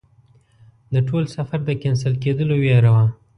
د 0.93 0.95
ټول 1.07 1.23
سفر 1.35 1.59
د 1.65 1.69
کېنسل 1.81 2.13
کېدلو 2.23 2.55
ویره 2.63 2.91
وه. 2.95 3.05